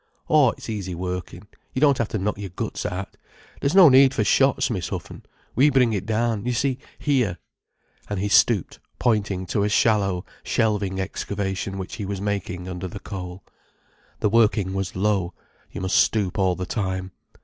Oh, 0.31 0.49
it's 0.53 0.67
easy 0.67 0.95
workin'—you 0.95 1.79
don't 1.79 1.99
have 1.99 2.07
to 2.07 2.17
knock 2.17 2.39
your 2.39 2.49
guts 2.49 2.87
out. 2.87 3.17
There's 3.59 3.75
no 3.75 3.87
need 3.87 4.15
for 4.15 4.23
shots, 4.23 4.71
Miss 4.71 4.89
Huffen—we 4.89 5.69
bring 5.69 5.93
it 5.93 6.07
down—you 6.07 6.53
see 6.53 6.79
here—" 6.97 7.37
And 8.09 8.19
he 8.19 8.27
stooped, 8.27 8.79
pointing 8.97 9.45
to 9.45 9.61
a 9.61 9.69
shallow, 9.69 10.25
shelving 10.41 10.99
excavation 10.99 11.77
which 11.77 11.97
he 11.97 12.07
was 12.07 12.19
making 12.19 12.67
under 12.67 12.87
the 12.87 12.99
coal. 12.99 13.43
The 14.21 14.29
working 14.29 14.73
was 14.73 14.95
low, 14.95 15.35
you 15.71 15.81
must 15.81 15.97
stoop 15.97 16.39
all 16.39 16.55
the 16.55 16.65
time. 16.65 17.11